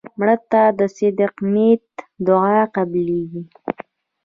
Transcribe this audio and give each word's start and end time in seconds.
مړه 0.19 0.35
ته 0.51 0.61
د 0.79 0.81
صدق 0.97 1.33
نیت 1.53 1.85
دعا 2.27 2.59
قبلیږي 2.75 3.43